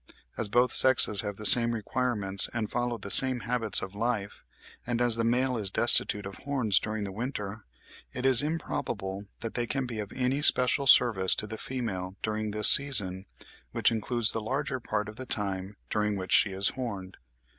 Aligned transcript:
As 0.35 0.49
both 0.49 0.71
sexes 0.73 1.21
have 1.21 1.37
the 1.37 1.45
same 1.45 1.73
requirements 1.73 2.49
and 2.55 2.71
follow 2.71 2.97
the 2.97 3.11
same 3.11 3.41
habits 3.41 3.83
of 3.83 3.93
life, 3.93 4.43
and 4.83 4.99
as 4.99 5.15
the 5.15 5.23
male 5.23 5.57
is 5.57 5.69
destitute 5.69 6.25
of 6.25 6.37
horns 6.37 6.79
during 6.79 7.03
the 7.03 7.11
winter, 7.11 7.65
it 8.11 8.25
is 8.25 8.41
improbable 8.41 9.25
that 9.41 9.53
they 9.53 9.67
can 9.67 9.85
be 9.85 9.99
of 9.99 10.11
any 10.13 10.41
special 10.41 10.87
service 10.87 11.35
to 11.35 11.45
the 11.45 11.59
female 11.59 12.15
during 12.23 12.49
this 12.49 12.67
season, 12.71 13.27
which 13.73 13.91
includes 13.91 14.31
the 14.31 14.41
larger 14.41 14.79
part 14.79 15.07
of 15.07 15.17
the 15.17 15.27
time 15.27 15.77
during 15.91 16.15
which 16.15 16.31
she 16.31 16.51
is 16.51 16.69
horned. 16.69 17.17